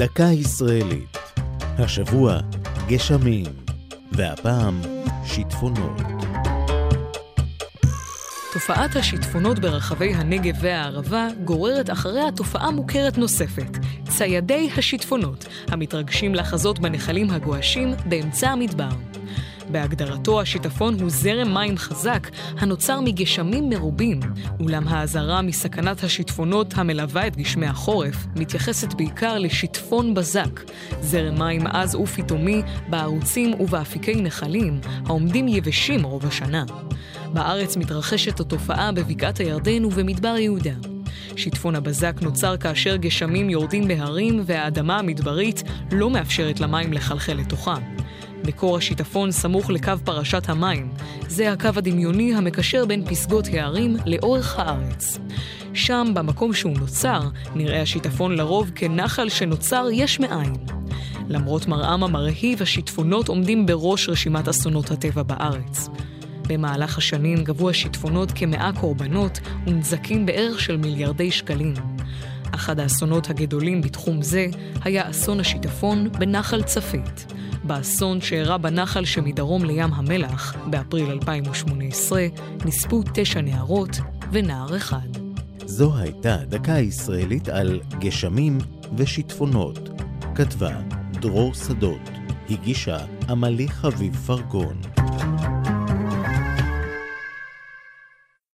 דקה 0.00 0.24
ישראלית. 0.24 1.18
השבוע 1.78 2.40
גשמים, 2.88 3.46
והפעם 4.12 4.80
שיטפונות. 5.24 6.00
תופעת 8.52 8.96
השיטפונות 8.96 9.58
ברחבי 9.58 10.14
הנגב 10.14 10.54
והערבה 10.60 11.28
גוררת 11.44 11.90
אחריה 11.90 12.32
תופעה 12.36 12.70
מוכרת 12.70 13.18
נוספת, 13.18 13.78
ציידי 14.08 14.70
השיטפונות, 14.76 15.46
המתרגשים 15.68 16.34
לחזות 16.34 16.78
בנחלים 16.78 17.30
הגועשים 17.30 17.94
באמצע 18.08 18.48
המדבר. 18.50 19.09
בהגדרתו 19.72 20.40
השיטפון 20.40 21.00
הוא 21.00 21.10
זרם 21.10 21.54
מים 21.54 21.78
חזק 21.78 22.28
הנוצר 22.58 23.00
מגשמים 23.00 23.68
מרובים, 23.68 24.20
אולם 24.60 24.88
האזהרה 24.88 25.42
מסכנת 25.42 26.04
השיטפונות 26.04 26.74
המלווה 26.76 27.26
את 27.26 27.36
גשמי 27.36 27.66
החורף 27.66 28.26
מתייחסת 28.36 28.94
בעיקר 28.94 29.38
לשיטפון 29.38 30.14
בזק, 30.14 30.60
זרם 31.00 31.38
מים 31.38 31.66
עז 31.66 31.94
ופתאומי 31.94 32.62
בערוצים 32.88 33.60
ובאפיקי 33.60 34.14
נחלים, 34.14 34.80
העומדים 35.06 35.48
יבשים 35.48 36.02
רוב 36.02 36.26
השנה. 36.26 36.64
בארץ 37.32 37.76
מתרחשת 37.76 38.40
התופעה 38.40 38.92
בבקעת 38.92 39.38
הירדן 39.38 39.84
ובמדבר 39.84 40.36
יהודה. 40.36 40.74
שיטפון 41.36 41.74
הבזק 41.74 42.14
נוצר 42.22 42.56
כאשר 42.56 42.96
גשמים 42.96 43.50
יורדים 43.50 43.88
בהרים 43.88 44.42
והאדמה 44.46 44.98
המדברית 44.98 45.62
לא 45.92 46.10
מאפשרת 46.10 46.60
למים 46.60 46.92
לחלחל 46.92 47.32
לתוכה. 47.32 47.76
מקור 48.44 48.76
השיטפון 48.76 49.32
סמוך 49.32 49.70
לקו 49.70 49.92
פרשת 50.04 50.48
המים. 50.48 50.88
זה 51.28 51.52
הקו 51.52 51.68
הדמיוני 51.76 52.34
המקשר 52.34 52.84
בין 52.84 53.04
פסגות 53.04 53.46
הערים 53.46 53.96
לאורך 54.06 54.58
הארץ. 54.58 55.18
שם, 55.74 56.06
במקום 56.14 56.54
שהוא 56.54 56.78
נוצר, 56.78 57.20
נראה 57.54 57.82
השיטפון 57.82 58.36
לרוב 58.36 58.70
כנחל 58.74 59.28
שנוצר 59.28 59.86
יש 59.92 60.20
מאין. 60.20 60.52
למרות 61.28 61.66
מראם 61.66 62.04
המרהיב, 62.04 62.62
השיטפונות 62.62 63.28
עומדים 63.28 63.66
בראש 63.66 64.08
רשימת 64.08 64.48
אסונות 64.48 64.90
הטבע 64.90 65.22
בארץ. 65.22 65.88
במהלך 66.48 66.98
השנים 66.98 67.44
גבו 67.44 67.70
השיטפונות 67.70 68.32
כמאה 68.34 68.70
קורבנות 68.80 69.40
ונזקים 69.66 70.26
בערך 70.26 70.60
של 70.60 70.76
מיליארדי 70.76 71.30
שקלים. 71.30 71.74
אחד 72.54 72.80
האסונות 72.80 73.30
הגדולים 73.30 73.82
בתחום 73.82 74.22
זה 74.22 74.46
היה 74.84 75.10
אסון 75.10 75.40
השיטפון 75.40 76.08
בנחל 76.12 76.62
צפית. 76.62 77.32
באסון 77.70 78.20
שאירע 78.20 78.56
בנחל 78.56 79.04
שמדרום 79.04 79.64
לים 79.64 79.92
המלח, 79.92 80.54
באפריל 80.70 81.10
2018, 81.10 82.26
נספו 82.64 83.02
תשע 83.14 83.40
נערות 83.40 83.98
ונער 84.32 84.76
אחד. 84.76 85.08
זו 85.64 85.96
הייתה 85.96 86.36
דקה 86.36 86.78
ישראלית 86.78 87.48
על 87.48 87.80
גשמים 87.98 88.58
ושיטפונות. 88.96 89.88
כתבה 90.34 90.76
דרור 91.12 91.54
שדות, 91.54 92.10
הגישה 92.50 92.98
עמלי 93.28 93.68
חביב 93.68 94.16
פרגון. 94.26 94.80